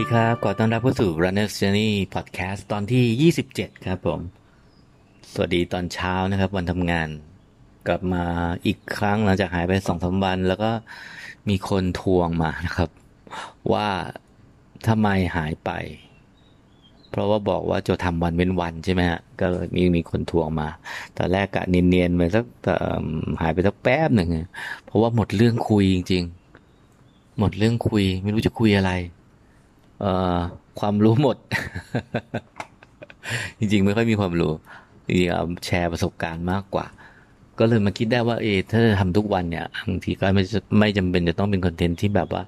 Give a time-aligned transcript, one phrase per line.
[0.00, 4.20] ดีครับ ขอต้อนรับเข้าสู่ Runner's Journey Podcast ตอนที่ 27 ครับผม
[5.32, 7.08] สวัสดีตอนเช้านะครับ วันทำงาน
[7.88, 8.24] กลับมา
[8.66, 10.70] อีกครั้งหลังจากหายไปสองสาวัน แล้วก็
[11.48, 12.90] มีคนทวงมานะครับ
[13.72, 13.88] ว่า
[14.88, 15.70] ทำไมหายไป
[17.10, 20.68] เพราะว่าบอกว่าจะทำวันเว้นวันใช่ไหมฮะ ก็มีมีคนทวงมา
[21.18, 22.44] ตอนแรกกะเนียนๆไปสัก
[23.40, 24.28] หายไปสักแป๊บหนึ่ง
[24.84, 26.22] เพราะว่าหมดเรื่องคุยจริง
[26.80, 28.92] ๆ หมดเรื่องคุย ไม่รู้จะคุยอะไร
[30.80, 31.36] ความรู้หมด
[33.58, 34.52] จริงๆ ไม่ค่อยมีความรู้
[35.06, 36.86] จริงๆแชร์ประสบการณ์มากกว่า
[37.58, 40.44] ก็เลยมาคิดได้ว่าเออถ้าทำทุกวันเนี่ยบางทีก็ไม่
[40.78, 42.42] ไม่จำเป็นจะต้องเป็นคอนเทนต์ที่แบบว่า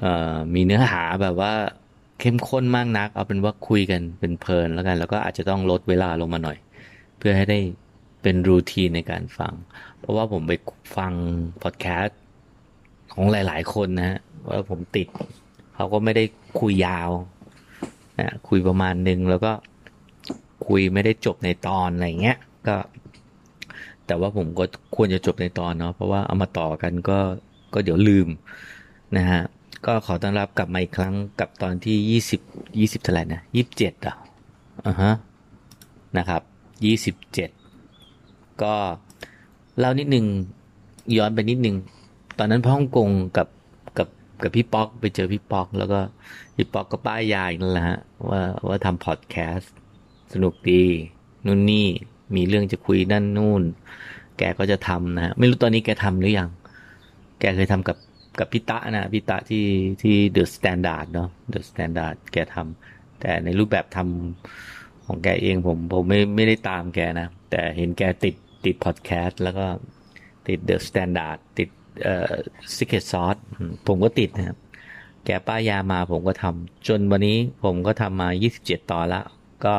[0.00, 0.04] เอ
[0.54, 1.52] มีเนื้อหาแบบว่า
[2.20, 6.58] เข้มข้นมากนัก เอาเป็นว่าคุยกันเป็นเพลินแล้วกัน แล้วก็อาจจะต้องลดเวลาลงมาหน่อย
[7.18, 7.58] เพื่อให้ได้
[8.22, 9.52] เป็นรูทีนในการฟัง
[10.00, 10.52] เพราะว่าผมไป
[10.96, 11.12] ฟัง
[11.62, 12.18] พอดแคสต์
[13.12, 14.18] ของหลาย ๆ คนนะฮะ
[14.48, 15.08] ว่าผมติด
[15.76, 16.24] เขาก็ไม่ได้
[16.60, 17.10] คุยยาว
[18.18, 19.52] นะคุยประมาณหนึ่งแล้วก็
[20.66, 22.76] คุยไม่ได้จบในตอนอะไรเงี้ยก็
[24.06, 24.64] แต่ว่าผมก็
[24.96, 27.18] ควรจะจบในตอนเนาะเพราะว่าเอามาต่อกันก็
[27.74, 28.28] ก็เดี๋ยวลืม
[29.16, 29.42] นะฮะ
[29.86, 32.40] ก็ขอต้อนรับกลับมาอีกครั้งกับตอนที่ยี่สิบ
[32.78, 34.16] ยี่สิบเท่าไหร่นะยี่สิบเจ็ดอะ
[34.86, 35.12] อ่าฮะ
[36.18, 36.42] นะครับ
[36.84, 37.50] ยี่สิบเจ็ด
[38.62, 38.74] ก็
[39.78, 40.26] เล่านิดนึง
[41.16, 41.76] ย้อนไปนิดนึง
[42.38, 43.46] ตอนนั้นพ่อฮ่องกงกับ
[44.42, 46.00] กับพี่ป๊อกไปเจอพี่ป๊อก แล้วก็
[46.56, 47.98] พี่ป๊อกก็ป้ายยาอีกนั่นแหละฮะ
[48.30, 49.74] ว่าว่าทำพอดแคสต์
[50.32, 50.84] สนุกดี
[51.46, 51.86] นู่นนี่
[52.36, 53.62] มีเรื่องจะคุยนั่นนู่น
[54.38, 56.48] แกก็จะทำนะไม่รู้ตอนนี้แกทำหรือยัง
[57.40, 57.96] แกเคยทำกับ
[58.38, 59.64] กับพี่ตะนะพี่ตะที่
[60.02, 68.34] ที่ The Standard เนาะ The Standard แกทำแต่ในรูปแบบทำของแกเองผมผมไม่ไม่ได้ตามแกนะ แต่เห็นแกติด
[68.64, 69.66] ติดพอดแคสต์แล้วก็
[70.48, 71.68] ติด The Standard ติด
[72.02, 72.32] เอ่อ
[72.76, 73.36] Secret Sauce
[73.86, 74.58] ผมก็ติดนะครับ
[75.24, 78.28] แกป้ายามาผมก็ทำจนวันนี้ผมก็ทำมา
[78.60, 79.24] 27 ตอนแล้ว
[79.64, 79.74] ก็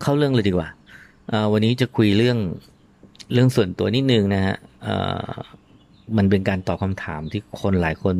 [0.00, 0.68] เข้าเรื่องเลยดีกว่า
[1.52, 2.38] วันนี้จะคุยเรื่อง
[3.32, 4.56] เรื่องส่วนตัวนิดนึงนะฮะ
[6.16, 8.16] มันเป็นการตอบคำถามที่คนหลายคน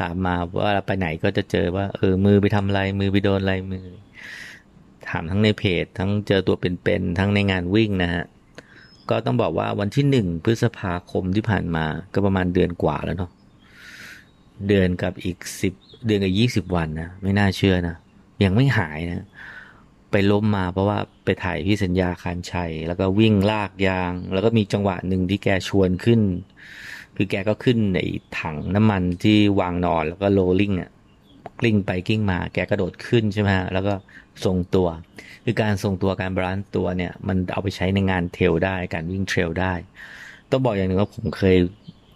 [0.00, 3.86] ถามมาว่าไปไหนก็จะเจอว่า เออมือไปทำอะไร มือไปโดนอะไรมือ
[5.08, 8.24] ถามทั้งในเพจ ทั้งเจอตัวเป็นๆทั้งในงานวิ่งนะฮะ
[9.10, 11.84] ก็ต้องบอกว่าวันที่หนึ่งพฤษภาคมที่ผ่านมา
[12.14, 13.30] ก็ประมาณเดือนกว่าแล้วเนาะ
[14.68, 15.72] เดือนกับอีกสิบ
[16.06, 17.96] เดือนกับยี่สิบวันนะไม่น่าเชื่อนะ
[18.44, 19.24] ยังไม่หายนะ
[20.10, 26.20] ไปล้มมาเพราะว่าไปถ่ายพี่สัญญาคารชัย แล้วก็วิ่งลากยาง แล้วก็มีจังหวะหนึ่งที่แกชวนขึ้น
[27.16, 27.98] คือแกก็ขึ้นใน
[28.38, 30.90] ถังน้ำมันที่วางนอนแล้วก็ rolling อะ
[31.60, 33.94] กลิ้งไปกลิ้งมา แกกระโดดขึ้นใช่ไหมฮะแล้วก็
[34.44, 34.88] ทรงตัว
[35.44, 39.72] คือการทรงตัวการ balance ตัวเนี่ย มันเอาไปใช้ในงาน trail ได้ การวิ่ง trail ได้
[40.50, 41.56] ต้องบอกอย่างหนึ่งว่าผมเคย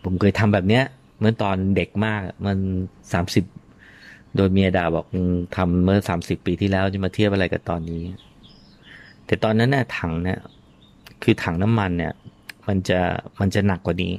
[0.05, 0.85] ผมเคยทำแบบเนี้ย
[1.21, 2.57] เมื่อตอนเด็กมากมัน
[3.13, 3.45] สามสิบ
[4.37, 5.07] โดยเมียด่าบอก
[5.57, 8.03] ทำเมื่อสามสิบปีที่แล้วจะมาเทียบอะไรกับตอนนี้
[9.27, 10.39] แต่ตอนนั้นเนี่ยถังเนี่ย
[11.23, 12.13] คือถังน้ำมันเนี่ย
[12.69, 13.01] มันจะ
[13.41, 14.13] มันจะหนักกว่านี้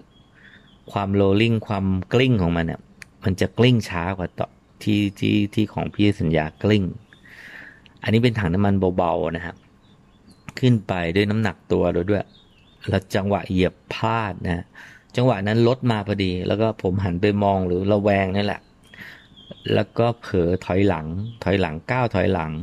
[0.91, 2.79] ความโรลลิ่งความกลิ้งของมันเนี่ย
[3.23, 4.47] มันจะกลิ้งช้ากว่าต่อ
[4.83, 6.83] ที่ที่ที่ของพี่สัญญากลิ้ง
[8.03, 9.55] อันนี้เป็นถังน้ำมันเบาๆนะครับ
[10.59, 12.25] ขึ้นไปด้วยน้ำหนักตัวโดยด้วย
[12.89, 14.65] แล้วจังหวะเหยียบพลาดนะ
[15.15, 18.61] จังหวะนั้นรถมาพอดี แล้วก็ผมหันไปมองหรือระแวงนั่นแหละ
[19.73, 21.05] แล้วก็เผลอถอยหลัง
[21.43, 22.53] ถอยหลังก้าวถอยหลัง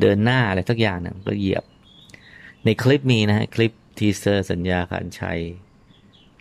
[0.00, 1.64] เดินหน้าอะไรสักอย่างนึงก็เหยียบ
[2.64, 5.40] ในคลิปมีนะคลิป teaser สัญญาขันชัย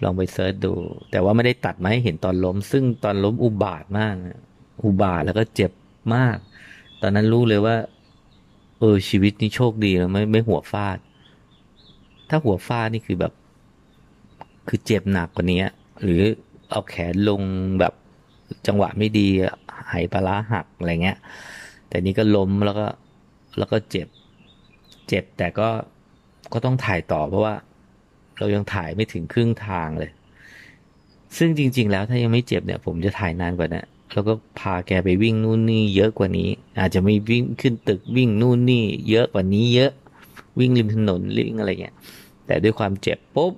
[0.04, 0.74] ลองไป search ดู
[1.12, 4.16] แต่ว่าไม่ได้ตัดมาให้เห็นตอนล้ม ซึ่งตอนล้มอุบาทว์มาก
[4.84, 5.72] อุบาทว์แล้วก็เจ็บ
[6.16, 6.38] มาก
[7.02, 7.76] ตอนนั้นรู้เลยว่า
[8.80, 10.98] เออชีวิตนี้โชคดีนะไม่ไม่หัวฟาด
[12.30, 13.34] ถ้าหัวฟาดนี่คือแบบ
[14.68, 15.62] คือเจ็บหนักกว่านี้
[16.04, 16.22] หรือ
[16.72, 17.42] เอาแขนลง
[17.80, 17.94] แบบ
[18.68, 19.28] จังหวะไม่ดี
[19.92, 21.18] หายปลาหักอะไรเงี้ย
[21.88, 22.88] แต่นี้ก็ล้มแล้วก็
[23.58, 24.08] แล้วก็เจ็บ
[25.08, 25.70] เจ็บแต่ก็
[26.54, 27.56] ก็ต้องถ่ายต่อเพราะว่า
[28.40, 30.12] เรายังถ่ายไม่ถึงครึ่งทางเลย
[31.38, 36.50] ซึ่งจริง ๆ แล้วถ้ายังไม่เจ็บเนี่ย ผมจะถ่ายนานกว่านะ แล้วก็พาแกไปวิ่งนู่นนี่เยอะกว่านี้
[36.80, 39.92] อาจจะไม่วิ่งขึ้นตึกวิ่งนู่นนี่ เยอะกว่านี้เยอะ
[40.60, 41.96] วิ่งริมถนนวิ่งอะไรเงี้ย
[42.46, 43.54] แต่ด้วยความเจ็บปุ๊บ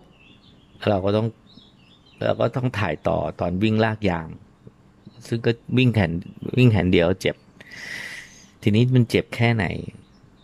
[0.89, 1.27] เราก็ต้อง
[2.23, 4.27] เราก็ต้องถ่ายต่อตอนวิ่งลากยาง
[5.27, 6.11] ซึ่งก็วิ่งแขน
[6.57, 7.35] วิ่งแขนเดียวเจ็บ
[8.61, 9.65] ทีนี้มันเจ็บแค่ไหน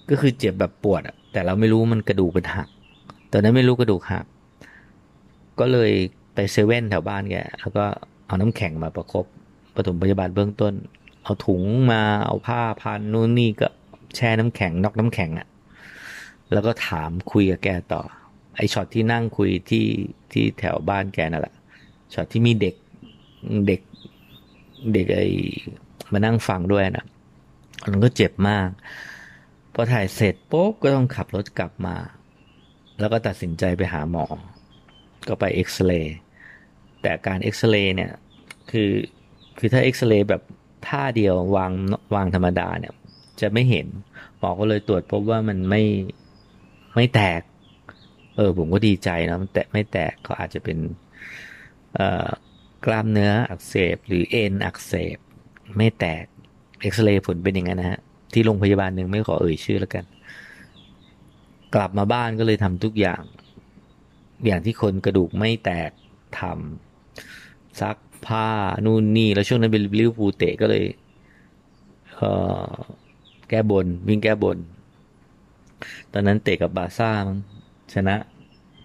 [0.09, 2.67] ก็คือเจ็บแบบปวดอะแต่เราไม่รู้มันกระดูกเป็นหัก
[3.31, 4.25] ตอนนั้นไม่รู้กระดูกหัก
[5.59, 5.91] ก็เลย
[6.33, 7.85] ไปเซเว่นแถวบ้านแกแล้วก็
[8.27, 9.25] เอาน้ำแข็งมาประครบ
[9.75, 10.73] ปฐมพยาบาลเบื้องต้น
[11.23, 13.67] เอาถุงมาเอาผ้าพันนู่นนี่ก็
[14.15, 15.47] แช่น้ำแข็งนอกน้ำแข็งอะ่ะ
[16.53, 18.01] แล้วก็ถามคุยกับแกต่อ
[18.55, 19.87] ไอช็อตที่นั่งคุยที่
[20.31, 21.55] ที่แถวบ้านแกนั่นแหละ
[22.13, 22.75] ช็อตที่มีเด็ก
[23.67, 23.81] เด็ก
[24.93, 25.21] เด็กไอ
[26.11, 27.05] มานั่งฟังด้วยนะ
[27.91, 28.69] มันก็เจ็บมาก
[29.73, 31.95] พอถ่ายเสร็จปุ๊บก็ต้องขับรถกลับมา
[32.99, 34.25] แล้วก็ตัดสินใจไปหาหมอ
[35.27, 36.17] ก็ไปเอ็กซเรย์
[37.01, 38.11] แต่การเอ็กซเรย์เนี่ย
[38.71, 38.89] คือ
[39.57, 40.41] คือถ้าเอ็กซเรย์แบบ
[40.87, 41.71] ท่าเดียววาง
[42.15, 42.93] วางธรรมดาเนี่ย
[43.41, 43.87] จะไม่เห็น
[44.39, 45.83] หมอก็เลยตรวจพบว่ามันไม่
[46.95, 47.41] ไม่แตก
[48.35, 50.77] เออ ผมก็ดีใจนะมันแตะไม่แตกก็อาจจะเป็น
[52.85, 55.17] กล้ามเนื้ออักเสบ หรือเอ็นอักเสบ
[55.77, 56.25] ไม่แตก
[56.81, 57.99] เอ็กซเรย์ผลเป็นอย่างนั้นนะฮะ
[58.33, 60.05] ที่โรงพยาบาลหนึ่งไม่ขอเอ่ยชื่อแล้วกัน
[61.75, 63.21] กลับมาบ้านก็เลยทำทุกอย่าง
[64.45, 65.91] อย่างที่คนกระดูกไม่แตก
[66.39, 67.95] ทำซัก
[68.27, 68.47] ผ้า
[68.85, 70.83] นู่นนี่ แล้วช่วงนั้นเป็นลิเวอร์พูลเตะก็เลย
[72.15, 72.21] เอ
[72.69, 72.73] อ
[73.49, 74.57] แก้บน วิ่งแก้บน
[76.13, 77.37] ตอนนั้นเตะกับบาซ่ามั้ง
[77.93, 78.15] ชนะ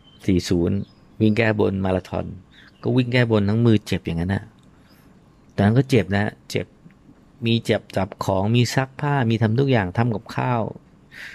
[0.06, 2.26] 4-0 วิ่งแก้บนมาราธอน
[2.82, 4.44] ก็วิ่งแก้บนทั้งมือเจ็บอย่างนั้นนะ
[5.54, 6.66] ตอนนั้นก็เจ็บนะ เจ็บ
[7.46, 10.62] มีเจ็บจับของมีซักผ้ามีทำทุกอย่างทำกับข้าว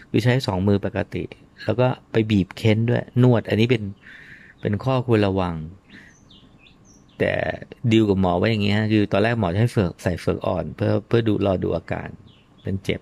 [0.09, 1.23] คือใช้สองมือปกติ
[1.65, 3.83] แล้วก็ไปบีบเค้นด้วยนวด อันนี้เป็น
[4.61, 5.55] เป็นข้อควรระวัง
[7.19, 7.31] แต่
[7.91, 12.07] ดีลกับหมอไว้อย่างเงี้ยคือตอนแรกหมอจะให้เฟือกใส่เฟือกอ่อน เพื่อเพื่อดูรอดูอาการ
[12.63, 13.01] เป็นเจ็บ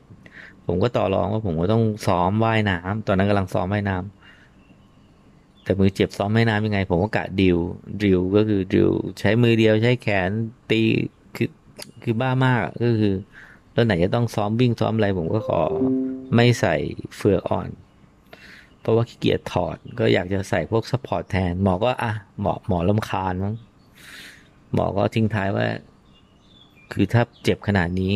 [0.68, 7.58] ผมก็ต่อรองว่าผมก็ต้องซ้อมว่ายน้ำตอนนั้นกำลังซ้อมว่ายน้ำแต่มือเจ็บซ้อมไม่นานยังไง ผมก็กะดิว
[8.04, 10.30] ดิวก็คือดิวใช้มือเดียวใช้แขน
[10.72, 10.82] ตี
[11.36, 11.50] คือ
[12.04, 13.14] คือบ้ามากก็คือ
[13.74, 15.62] แล้วไหนจะต้องซ้อมวิ่งซ้อมอะไรผมก็ขอ
[16.36, 16.76] ไม่ใส่
[17.18, 17.70] เฝือกอ่อน
[18.82, 22.12] เพราะว่าขี้เกียจถอดก็อยากจะใส่พวก support แทน หมอก็อะ
[22.42, 23.56] หมอหมอรำคาญมั้ง
[24.74, 25.66] หมอก็ทิ้งท้ายว่า
[26.92, 28.14] คือถ้าเจ็บขนาดนี้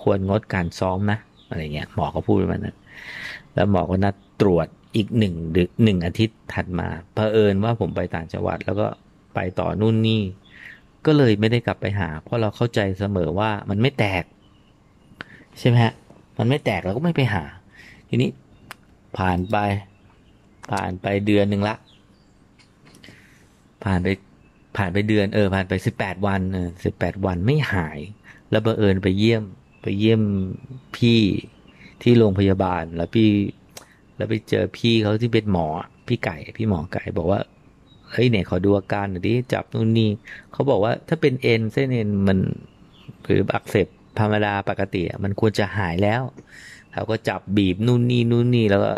[0.00, 1.18] ควรงดการซ้อมนะ
[1.48, 2.76] อะไรเงี้ยหมอก็พูดประมาณนั้น
[3.54, 8.86] แล้วหมอก็นัดตรวจอีกหนึ่งหรือหนึ่งอาทิตย์ถัดมาเผอิญว่าผมไปต่างจังหวัด แล้วก็
[9.34, 10.20] ไปต่อนู่นนี่
[11.06, 14.24] ก็เลยไม่ได้กลับไปหา เพราะเราเข้าใจเสมอว่ามันไม่แตก
[15.58, 15.94] ใช่ไหมฮะ
[16.38, 17.44] มันไม่แตกเราก็ไม่ไปหา
[18.08, 18.30] ทีนี้
[19.18, 19.56] ผ่านไป
[20.70, 21.74] ผ่านไปเดือนหนึ่งละ
[23.84, 24.08] ผ่านไป
[24.76, 26.40] ผ่านไปเดือนเออผ่านไปสิบแปดวัน
[26.84, 27.98] สิบแปดวันไม่หาย
[28.50, 29.42] แล้วบังเอิญไปเยี่ยม
[29.82, 30.20] ไปเยี่ยม
[30.96, 31.20] พี่
[32.02, 33.28] ที่โรงพยาบาลแล้วพี่
[34.16, 35.66] แล้วไปเจอพี่เขาที่เป็นหมอ
[36.08, 37.40] พี่ไก่ พี่หมอไก่บอกว่า
[38.10, 40.10] เฮ้ยเนี่ยขอดูอาการหน่อยดิจับนู่นนี่
[40.52, 42.38] เขาบอกว่าถ้าเป็นเอ็นเส้นเอ็นมัน
[43.24, 43.86] หรืออักเสบ
[44.18, 46.22] ธรรมดาปกติมันควรจะหายแล้ว
[46.92, 48.92] เขาก็จับบีบนู่นนี่นู่นนี่แล้วก็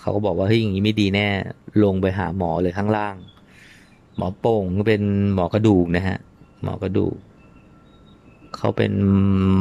[0.00, 1.28] เขาก็บอกว่าเฮ้ยอย่างนี้ไม่ดีแน่
[1.84, 3.16] ลงไปหาหมอเลยข้างล่าง
[4.18, 5.02] หมอโป่งก็เป็น
[5.34, 6.18] หมอกระดูกนะฮะ
[6.62, 7.16] หมอกระดูก
[8.56, 8.92] เขาเป็น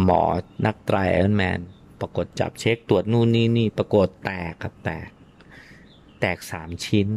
[0.06, 0.21] หมอ
[0.65, 1.59] นักไตรแอนแมน
[2.01, 5.09] ปรากฏจับเช็คตรวจนู่นนี่นี่ ปรากฏแตกครับแตก
[6.19, 7.07] แตกสามชิ้น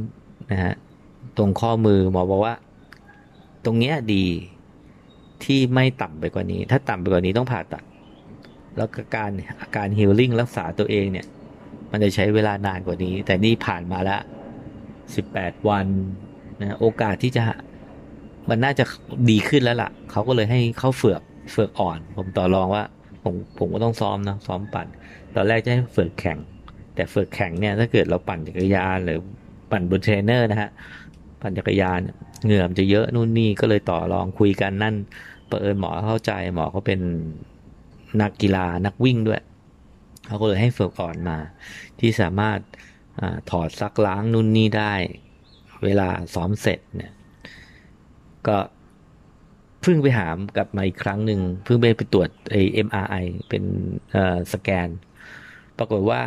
[0.50, 0.74] นะฮะ
[1.36, 2.54] ตรงข้อมือหมอบอกว่า
[3.64, 4.24] ตรงเนี้ยดี
[5.44, 7.84] ที่ไม่ต่ำไปกว่านี้ ถ้าต่ำไปกว่านี้ต้องผ่าตัด
[8.76, 11.26] แล้วก็การอาการฮิลลิ่งรักษาตัวเองเนี่ย
[11.90, 14.22] มันจะใช้เวลานานกว่านี้ แต่นี่ผ่านมาแล้ว
[15.14, 15.86] สิบแปดวัน
[16.60, 17.44] นะโอกาสที่จะ
[18.48, 18.84] มันน่าจะ
[19.30, 22.84] ดีขึ้นแล้วละ่ะ เขาก็เลยให้เข้าเฟือกเฟือกอ่อน ผมต่อรองว่า
[23.24, 24.86] ผมผมก็ต้องซ้อมนะซ้อมปั่น
[25.34, 26.38] ตอนแรกจะให้ฝึกแข่ง
[26.94, 29.18] แต่ฝึกแข่งเนี่ย ถ้าเกิดเราปั่นจักรยานหรือ
[29.70, 30.70] ปั่นบนเทรนเนอร์นะฮะ
[31.40, 32.00] ปั่นจักรยาน
[32.44, 34.94] เหงื่อมันจะเยอะนู่นนี่ก็เลยต่อรองคุยกันนั่น
[35.48, 37.00] เปิดหมอเข้าใจหมอเขาเป็น
[38.20, 39.42] นักกีฬานักวิ่งด้วย
[40.26, 41.38] เขาก็เลยให้เฝือกอ่อนมา
[42.00, 42.58] ที่สามารถ
[43.20, 44.92] อถอดซักล้างนู่นนี่ได้
[45.84, 47.12] เวลาซ้อมเสร็จเนี่ย
[48.48, 48.58] ก็
[49.82, 53.16] เพิ่งไปหาหมอกลับมาอีกครั้งหนึ่งเพิ่งไปไปตรวจไอ MRI
[53.48, 53.62] เป็น
[54.12, 54.88] เอ่อสแกน
[55.78, 56.22] ปรากฏว่า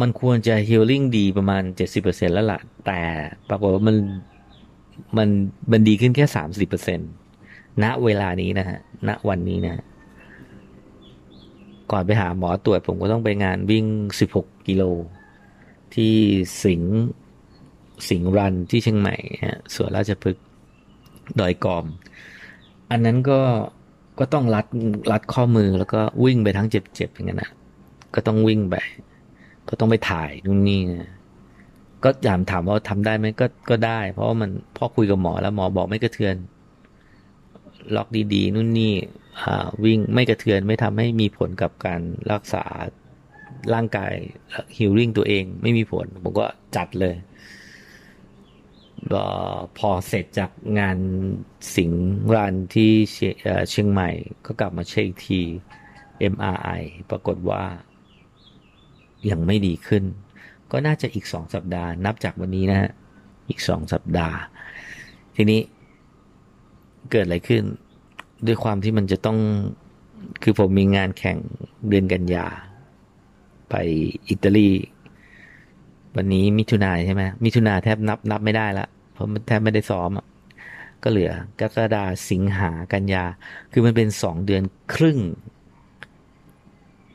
[0.00, 3.00] มันควรจะฮิลลิ่งดีประมาณเจ็ดสิบเปอร์เซ็นแล้วละ่ะ แต่
[3.48, 3.96] ปรากฏว่ามัน
[5.18, 5.28] มัน
[5.72, 7.04] มันดีขึ้นแค่สามสิบเปอร์เซ็นต
[7.82, 9.84] ณเวลานี้นะฮะณวันนี้นะ
[11.90, 13.86] ก่อนไปหาหมอตรวจผมก็ต้องไปงานวิ่ง
[14.20, 14.82] สิบหกกิโล
[15.94, 16.14] ที่
[16.64, 16.82] สิง
[18.08, 20.44] สิงรันที่เชียงใหม่ฮะสวนราชพฤกษ์
[21.40, 21.84] ดอยกอม
[22.90, 23.40] อันนั้นก็
[24.18, 24.66] ก็ต้องรัด
[25.12, 27.50] รัดข้อมือแล้วก็วิ่งไปทั้งเจ็บๆอย่างนั้นนะ
[28.14, 28.76] ก็ต้องวิ่งไป
[29.68, 31.10] ก็ต้องไปถ่ายนู่นนี่นะ
[32.04, 36.34] ก็ยามถามว่าทำได้ไหมก็ก็ได้ เพราะมันพ่อคุยกับหมอแล้วหมอบอกไม่กระเทือน
[37.96, 38.94] ล็อกดีๆนู่นนี่
[39.84, 42.00] วิ่งไม่กระเทือนไม่ทำให้มีผลกับการ
[42.32, 42.64] รักษา
[43.74, 44.12] ร่างกาย
[44.76, 46.46] ฮิลลิ่งตัวเองไม่มีผล ผมก็
[46.76, 47.14] จัดเลย
[49.78, 50.98] พอเสร็จจากงาน
[51.76, 51.92] สิง
[52.34, 52.92] รันที่
[53.70, 54.10] เชียงใหม่
[54.46, 55.40] ก็กลับมาเช็คที
[56.32, 56.80] MRI
[57.10, 57.62] ปรากฏว่า
[59.30, 60.04] ยังไม่ดีขึ้น
[60.72, 62.90] ก็น่าจะอีกสองสัปดาห์ นับจากวันนี้นะฮะ
[63.48, 64.38] อีกสองสัปดาห์
[65.36, 65.60] ทีนี้
[67.10, 67.62] เกิดอะไรขึ้น
[68.46, 69.38] ด้วยความที่มันจะต้อง
[70.42, 71.38] คือผมมีงานแข่ง
[71.88, 72.46] เดือนกันยา
[73.70, 73.74] ไป
[74.28, 74.70] อิตาลี
[76.16, 80.26] วันนี้มิถุนาใช่ไหมมิถุนาแทบนับนับไม่ได้ละ เพราะมันแทบไม่ได้ซ้อมอะ
[81.02, 83.24] ก็เหลือกรกฎาสิงหากันยา
[83.72, 84.62] คือมันเป็นสองเดือน
[84.94, 85.18] ครึ่ง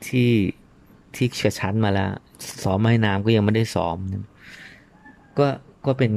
[0.07, 0.31] ที่
[1.15, 2.11] ที่กระชั้นมาแล้ว
[2.63, 3.97] ซ้อมให้น้ำก็ยังไม่ได้ซ้อม
[5.39, 5.47] ก็
[5.85, 6.13] ก็เป็น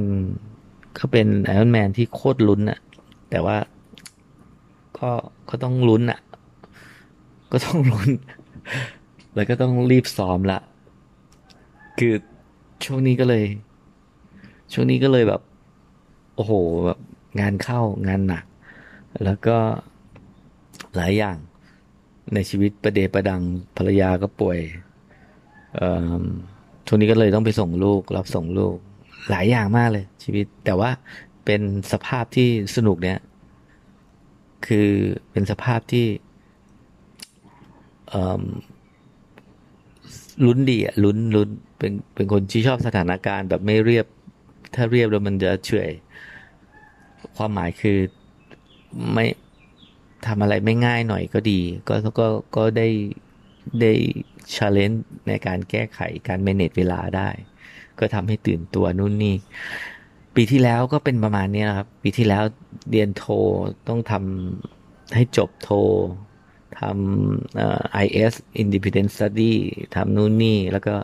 [0.99, 2.79] ก็เป็นไอรอนแมนที่โคตรลุ้นอะ
[3.29, 3.57] แต่ว่า
[4.99, 5.11] ก็
[5.49, 6.19] ก็ต้องลุ้นอะ
[7.51, 8.09] ก็ต้องลุ้น
[9.35, 10.59] แล้วก็ต้องรีบซ้อมละ
[11.99, 12.13] คือ
[12.85, 13.43] ช่วงนี้ก็เลย
[14.73, 15.41] ช่วงนี้ก็เลยแบบ
[16.35, 16.53] โอ้โห
[16.85, 16.99] แบบ
[17.39, 18.45] งานเข้างานหนัก
[19.23, 19.57] แล้วก็
[20.95, 21.37] หลายอย่าง
[22.33, 23.41] ในชีวิตประเดประดัง
[23.77, 24.59] ภรรยาก็ป่วย
[26.87, 28.75] ช่วงนี้ก็เลยต้องไปส่งลูก รับส่งลูก
[29.29, 30.89] หลายอย่างมากเลย ชีวิต แต่ว่า
[31.45, 31.61] เป็น
[31.91, 33.19] สภาพที่สนุกเนี่ย
[34.67, 34.89] คือ
[35.31, 36.07] เป็นสภาพที่
[40.45, 44.05] ลุ้นดีอะลุ้นลุ้นเป็นเป็นคนที่ชอบสถานการณ์แบบไม่เรียบ
[44.75, 45.91] ถ้าเรียบแล้วมันจะเฉย
[47.37, 47.99] ความหมายคือ
[49.13, 49.25] ไม่
[50.27, 52.87] ทำอะไรไม่ง่ายหน่อยก็ดี ก็ก็ก็ได้
[53.81, 53.91] ได้
[54.55, 57.29] ชาเลนจ์ในการแก้ไขการเมเนจเวลาได้
[57.99, 59.35] ก็ทำให้ตื่นตัวนู่นนี่
[60.35, 62.43] ปีที่แล้วก็เป็นประมาณนี้นะครับ ปีที่แล้ว
[62.91, 63.25] เรียนโท
[63.87, 65.69] ต้องทำให้จบโท
[66.79, 69.53] ทำ IS Independent Study
[69.95, 70.95] ทำนู่นนี่ แล้วก็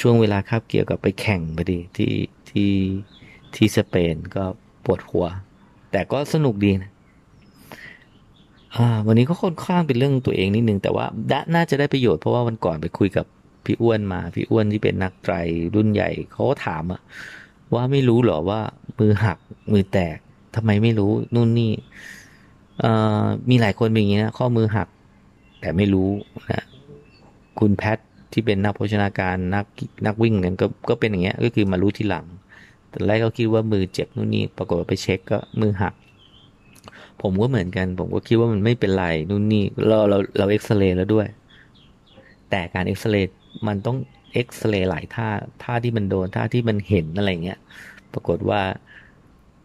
[0.00, 2.14] ช่วงเวลาคาบเกี่ยวกับไปแข่งพอดีที่
[2.50, 2.72] ที่
[3.54, 4.44] ที่สเปนก็
[4.84, 5.26] ปวดหัว
[5.92, 6.90] แต่ก็สนุกดีนะ
[9.06, 11.06] วันนี้ก็ค่อนข้างเป็นเรื่องตัวเองนิดนึง แต่ว่า
[11.54, 13.26] น่าจะได้ประโยชน์เพราะว่าวันก่อนไปคุยกับ
[13.64, 15.34] พี่อ้วนมา พี่อ้วนที่เป็นนักไตร
[15.74, 17.00] รุ่นใหญ่เขาก็ถามอะ
[17.74, 18.60] ว่าไม่รู้หรอว่า
[18.98, 19.38] มือหัก
[19.72, 20.16] มือแตก
[20.54, 21.72] ทำไมไม่รู้นู่นนี่
[23.50, 24.88] มีหลายคนเป็นอย่างนี้นะข้อมือหัก
[25.60, 26.10] แต่ไม่รู้
[26.50, 26.64] นะ
[27.58, 27.98] คุณแพท
[28.32, 29.64] ที่เป็นนักโภชนาการนัก
[30.06, 32.24] นักวิ่งเนี่ยก็ก็เป็นอย่างเงี้ย ก็คือมารู้ทีหลัง
[32.92, 35.94] แต่แรกก็คิดว่ามือเจ็บนู่นนี่ปรากฏไปเช็คก็มือหัก
[37.20, 41.26] ผมก็เหมือนกัน ผมก็คิดว่ามันไม่เป็นไรนู่นนี่เราเราเราเอ็กซเรย์แล้วด้วย
[42.50, 43.32] แต่การเอ็กซเรย์
[43.66, 43.96] มันต้อง
[44.32, 45.28] เอ็กซเรย์หลายท่า
[45.62, 47.58] ท่าที่มันโดนท่าที่มันเห็นอะไรเงี้ย
[48.12, 48.62] ปรากฏว่า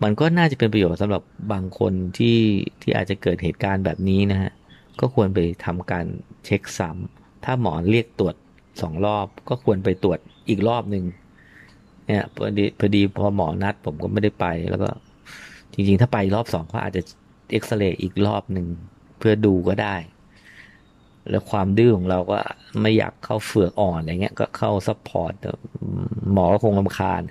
[0.03, 2.37] มันก็น่าจะเป็นประโยชน์สำหรับบางคนที่
[2.81, 4.51] ที่อาจจะเกิดเหตุการณ์แบบนี้นะฮะ
[4.99, 6.05] ก็ควรไปทำการ
[6.45, 8.35] เช็คซ้ำถ้าหมอเรียกตรวจ
[8.81, 10.19] สองรอบ ก็ควรไปตรวจ
[10.49, 11.03] อีกรอบหนึ่ง
[12.07, 14.89] เนี่ยพอดีพอดีพอหมอนัดผมก็ไม่ได้ไป แล้วก็
[15.73, 17.01] จริง ๆ ถ้าไปรอบสองก็อาจจะ
[17.51, 18.65] เอ็กซเรย์อีกรอบหนึ่ง
[19.17, 19.95] เพื่อดูก็ได้
[21.29, 22.37] แล้วความดื้อของเราก็
[22.81, 25.33] ไม่อยากเข้าเฝือกอ่อนอะไรเงี้ย ก็เข้า support
[26.33, 27.21] หมอก็คงรำคาญ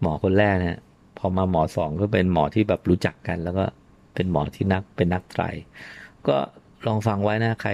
[0.00, 0.78] หมอคนแรกเนี่ย
[1.18, 3.64] พอมาหมอสองก็เป็นหมอที่แบบรู้จักกัน แล้วก็
[4.14, 5.44] เป็นหมอที่นักเป็นนักไตร
[6.28, 6.36] ก็
[6.86, 7.72] ลองฟังไว้นะ ใคร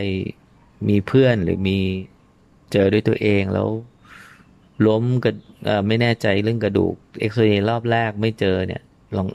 [0.89, 1.79] มีเพื่อนหรือมี
[2.73, 3.69] เจอด้วยตัวเองแล้ว
[4.87, 5.33] ล้มกระ
[5.87, 8.83] ไม่แน่ใจเรื่องกระดูกเอ็กซเรย์รอบแรกไม่เจอเนี่ย
[9.17, 9.27] ลอง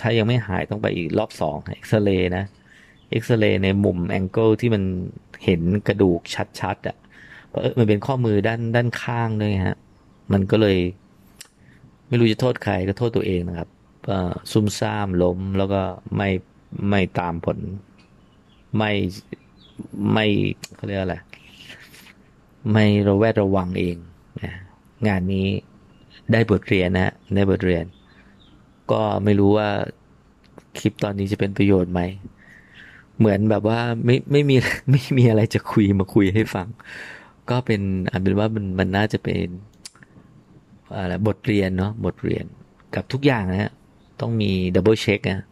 [0.00, 2.44] ถ้ายังไม่หายต้องไปอีกรอบสองเอ็กซเรย์นะ
[3.10, 4.82] เอ็กซเรย์ในมุมแองเกิลที่มัน
[5.44, 6.20] เห็นกระดูก
[6.60, 6.96] ชัดๆอะ่ะ
[7.48, 9.78] เพราะมันเป็นข้อมือด้านด้านข้างด้วยฮะ
[10.32, 10.78] มันก็เลย
[12.08, 13.68] ไม่รู้จะโทษใครก็โทษตัวเองนะครับ
[14.52, 15.80] ซุ่มซ่ามล้มแล้วก็
[16.16, 16.28] ไม่
[16.88, 17.58] ไม่ตามผล
[18.76, 18.92] ไม่
[20.12, 20.26] ไม่
[20.76, 21.16] เขาเรียกอะไร
[22.72, 23.96] ไม่ระแวดระวังเอง
[24.42, 24.52] นะ
[25.08, 25.46] งานนี้
[26.32, 27.84] ได้บทเรียนนะได้บทเรียน
[28.92, 29.68] ก็ไม่รู้ว่า
[30.78, 32.00] คลิปตอนนี้จะเป็นประโยชน์ไหม
[33.18, 34.56] เหมือนแบบว่าไม่ไม่มี
[34.90, 36.68] ไม่มีอะไรจะคุยมาคุยให้ฟัง
[37.50, 37.80] ก็เป็น
[38.12, 39.46] อันเป็นว่ามันมันน่าจะเป็น
[40.94, 42.44] อะไรบทเรียนเนาะบทเรียน
[42.94, 43.72] กับทุกอย่างนะฮะ
[44.20, 45.44] ต้องมี double check นะ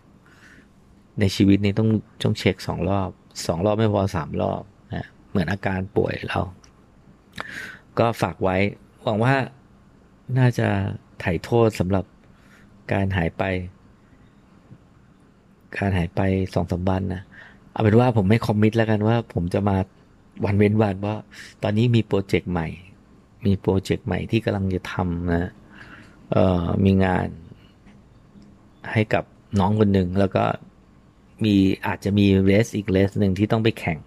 [1.21, 1.89] ในชีวิตนี้ต้อง
[2.23, 3.11] ต้องเช็คสองรอบ
[3.47, 4.63] สองรอบไม่พอสามรอบ
[4.95, 6.41] นะเหมือนอาการป่วยเรา
[7.99, 8.57] ก็ฝากไว้
[9.03, 9.35] หวังว่า
[10.39, 10.69] น่าจะ
[11.23, 12.05] ถ่ายโทษสำหรับ
[12.93, 13.43] การหายไป
[15.77, 16.21] การหายไป
[16.55, 17.23] สองสามวันนะ
[17.73, 19.77] เอาเป็นว่าผมไม่คอมมิตแล้วกันว่า ผมจะมา
[20.45, 21.15] วันเว้นวันว่า
[21.63, 22.69] ตอนนี้มีโปรเจกต์ใหม่
[23.47, 25.51] มีโปรเจกต์ใหม่ที่กำลังจะทำนะ
[26.33, 27.29] เอ่อมีงาน
[28.93, 29.25] ให้กับ
[29.59, 30.45] น้องคนหนึ่งแล้วก็
[31.45, 31.55] มี
[31.87, 33.99] อาจจะมีเรสอีกเรสหนึ่งที่ต้องไปแข่ง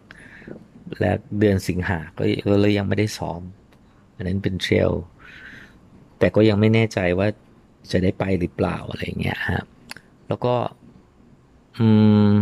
[0.99, 3.41] และเดือนสิงหาก็เลยยังไม่ได้ซ้อม
[4.15, 4.91] อันนั้นเป็นเทรล
[6.19, 7.27] แต่ก็ยังไม่แน่ใจว่า
[7.91, 9.65] จะได้ไปหรือเปล่าอะไรเงี้ยครับ
[10.27, 10.55] แล้วก็
[11.77, 11.87] อื
[12.33, 12.37] ม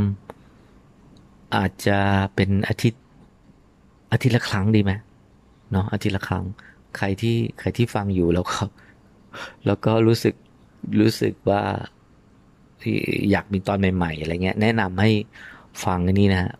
[1.55, 1.99] อาจจะ
[2.35, 3.03] เป็นอาทิตย์
[4.11, 4.91] อาทิตย์ละครั้งดีไหม
[5.71, 6.45] เนาะอาทิตย์ละครั้ง
[6.97, 8.59] ใครที่ใครที่ฟังอยู่แล้วก็
[9.65, 10.35] แล้วก็รู้สึก
[11.01, 11.63] รู้สึกว่า
[13.31, 15.11] อยากมีตอนใหม่ ๆ อะไรเงี้ย แนะนำให้
[15.83, 16.51] ฟังอันนี้นะ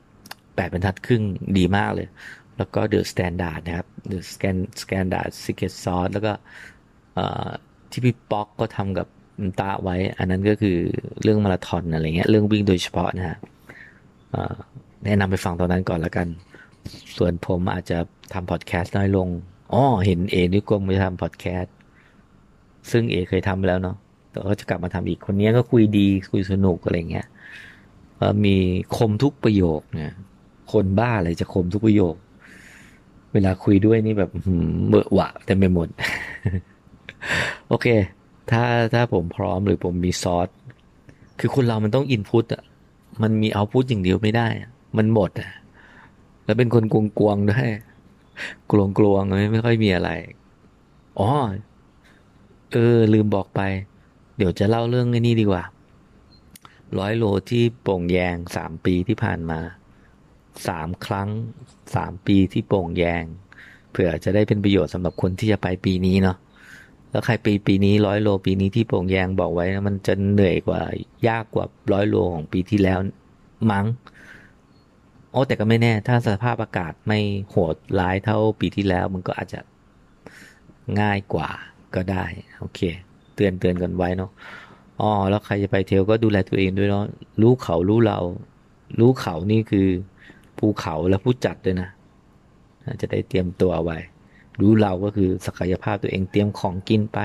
[0.58, 1.24] ฮะแปดบรรทัดครึ่ง
[1.58, 2.08] ดีมากเลย
[2.58, 6.34] แล้วก็ The Standard นะครับ The Scan Standard Secret Sauce แล้วก็
[7.92, 9.08] ที่พี่ป๊อกก็ทำกับ
[9.60, 10.78] ตาไว้ อันนั้นก็คือ
[11.24, 13.38] เรื่องมาราธอนอะไรเงี้ย เรื่องวิ่งโดยเฉพาะนะฮะ
[15.06, 16.28] แนะนำไปฟังตอนนั้นก่อนแล้วกัน
[17.18, 17.98] ส่วนผมอาจจะ
[18.34, 19.28] ทำพอดแคสต์น้อยลง
[19.74, 21.76] อ๋อ เห็นเอนิกงไปทำพอดแคสต์
[22.92, 23.96] ซึ่งเอเคยทำแล้วเนาะ
[24.32, 27.28] แต่ก็จะกลับมาทำอีก คนนี้ก็คุยดี คุยสนุกอะไรเงี้ย
[28.46, 28.56] มี
[28.96, 30.14] คมทุกประโยคเนี่ย
[30.74, 32.16] คนบ้าอะไรจะคมทุกประโยค
[33.34, 34.32] เวลาคุยด้วยนี่แบบ
[34.88, 35.88] เบื่อหวะเต็มไปหมด
[37.68, 37.88] โอเค
[38.52, 40.48] ถ้าถ้าผมพร้อมหรือผมมีซอส
[41.40, 42.64] คือคนเรามันต้องอินพุตอะ
[43.22, 44.48] มันมีเอาพุตอย่างเดียวไม่ได้
[44.98, 45.52] มันหมดอะ
[46.46, 47.70] แล้วเป็นคนกวงกวงด้วย
[48.72, 50.10] กลวงกลวงไม่ไม่ค่อยมีอะไร
[51.20, 51.30] อ๋อ
[52.74, 53.62] เออ ลืมบอกไป
[54.38, 55.64] เดี๋ยวจะเล่าเรื่องนี้ดีกว่า
[57.00, 59.60] ร้อยโลที่โป่งแยงสามปีที่ผ่านมา
[60.68, 61.30] สามครั้ง
[61.96, 63.24] สามปีที่โป่งแยง
[63.92, 66.38] เผื่อจะได้เป็นประโยชน์สำหรับคนที่จะไปปีนี้เนาะ
[67.12, 70.82] แล้วใครปีปีนี้ร้อยโลปีนี้ที่โป่งแยงบอกไว้มันจะเหนื่อยกว่า
[71.28, 73.00] ยากกว่าร้อยโลของปีที่แล้ว
[73.72, 73.86] มั้ง
[75.32, 79.60] โอ้แต่ก็ไม่แน่ ถ้าสภาพอากาศไม่โหดร้ายเท่าปีที่แล้ว มันก็อาจจะ
[81.00, 81.50] ง่ายกว่า
[81.96, 82.26] ก็ได้
[82.60, 82.80] โอเค
[83.36, 84.32] เตือนเตือนกันไว้เนาะ
[85.02, 87.06] อ๋อแล้วใครจะไปเที่ยวก็ดูแลตัวเองด้วยเนาะ
[87.42, 88.20] รู้เขารู้เรา
[89.00, 89.88] รู้เขานี่คือ
[90.60, 91.90] ภูเขาและผู้จัดด้วยนะ
[93.02, 93.98] จะได้เตรียมตัวไว้
[94.60, 97.20] รู้เราก็คือศักยภาพตัวเองเตรียมของกินไป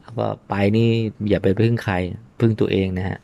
[0.00, 0.88] แล้วก็ไปนี่
[1.28, 1.94] อย่าไปพึ่งใคร
[2.40, 3.18] พึ่งตัวเองนะฮะ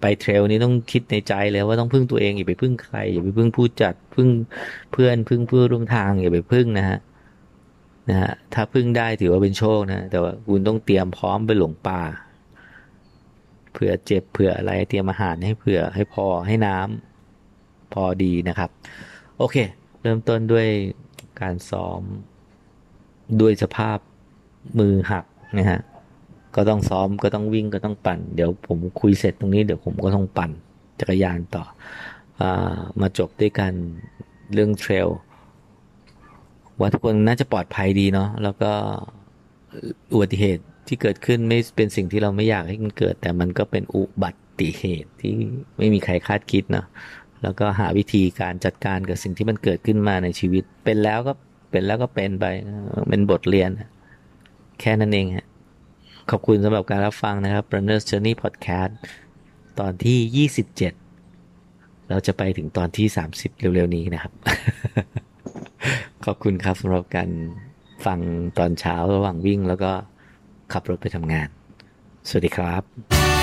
[0.00, 4.28] ไปเทรลนี้ต้องคิดในใจเลยว่าต้องพึ่งตัวเองอย่าไปพึ่งใคร อย่าไปพึ่งผู้จัดพึ่ง
[4.92, 6.98] เพื่อนพึ่งเพื่อนร่วมทาง อย่าไปพึ่งนะฮะ
[8.10, 12.02] นะฮะถ้าพึ่งได้ถือว่าเป็นโชคนะ แต่ว่าคุณต้องเตรียมพร้อมไปหลงป่า
[13.72, 17.13] เผื่อเจ็บเผื่ออะไรเตรียมอาหารให้เผื่อให้พอให้น้ำ
[17.94, 18.70] พอดีนะครับ
[19.38, 19.56] โอเค
[20.02, 20.66] เริ่มต้นด้วย
[21.40, 22.00] การซ้อม
[23.40, 23.98] ด้วยสภาพ
[24.78, 25.24] มือหัก
[25.58, 25.80] นะฮะ
[26.56, 30.50] ก็ต้องซ้อมก็ต้องวิ่งก็ต้องปั่น เดี๋ยวผมคุยเสร็จตรงนี้เดี๋ยวผมก็ต้องปั่น
[31.00, 31.64] จักรยานต่อ
[32.40, 32.42] อ
[33.00, 33.72] มาจบด้วยกัน
[34.52, 35.08] เรื่องเทรล
[36.80, 38.72] ว่าทุกคนน่าจะปลอดภัยดีเนาะแล้วก็
[40.12, 44.30] อุบัติเหตุที่เกิดขึ้นไม่เป็นสิ่งที่เราไม่อยากให้มันเกิด แต่มันก็เป็นอุบั
[44.60, 45.34] ติเหตุที่
[45.78, 46.86] ไม่มีใครคาดคิดเนาะ
[47.42, 51.32] แล้วก็หาวิธีการจัดการกับสิ่งที่มันเกิดขึ้นมาในชีวิต เป็นแล้วก็
[51.70, 52.44] เป็นแล้วก็เป็นไป
[53.08, 53.70] เป็นบทเรียน
[54.80, 55.46] แค่นั้นเองฮะ
[56.30, 58.92] ขอบคุณสำหรับการรับฟังนะครับ Runner's Journey Podcast
[59.80, 64.32] ตอนที่ 27 เราจะไปถึงตอนที่ 30 เร็วๆ นี้นะครับ
[66.24, 67.30] ขอบคุณครับสำหรับการ
[68.06, 68.18] ฟัง
[68.58, 69.92] ตอนเช้าระหว่างวิ่งแล้วก็
[70.72, 71.48] ขับรถไปทำงาน
[72.28, 73.33] สวัสดีครับ